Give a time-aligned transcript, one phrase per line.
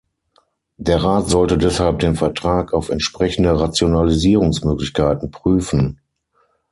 [0.77, 6.01] Der Rat sollte deshalb den Vertrag auf entsprechende Rationalisierungsmöglichkeiten prüfen.